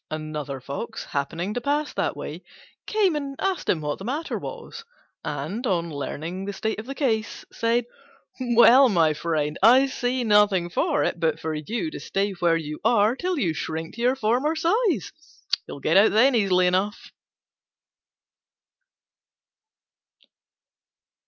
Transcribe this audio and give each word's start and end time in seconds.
Another 0.09 0.59
Fox, 0.59 1.03
happening 1.05 1.53
to 1.53 1.61
pass 1.61 1.93
that 1.93 2.17
way, 2.17 2.41
came 2.87 3.15
and 3.15 3.35
asked 3.37 3.69
him 3.69 3.81
what 3.81 3.99
the 3.99 4.03
matter 4.03 4.39
was; 4.39 4.83
and, 5.23 5.67
on 5.67 5.91
learning 5.91 6.45
the 6.45 6.53
state 6.53 6.79
of 6.79 6.87
the 6.87 6.95
case, 6.95 7.45
said, 7.51 7.85
"Well, 8.39 8.89
my 8.89 9.13
friend, 9.13 9.59
I 9.61 9.85
see 9.85 10.23
nothing 10.23 10.71
for 10.71 11.03
it 11.03 11.19
but 11.19 11.39
for 11.39 11.53
you 11.53 11.91
to 11.91 11.99
stay 11.99 12.31
where 12.31 12.57
you 12.57 12.79
are 12.83 13.15
till 13.15 13.37
you 13.37 13.53
shrink 13.53 13.93
to 13.93 14.01
your 14.01 14.15
former 14.15 14.55
size; 14.55 15.11
you'll 15.67 15.79
get 15.79 15.97
out 15.97 16.13
then 16.13 16.33
easily 16.33 16.65
enough." 16.65 17.11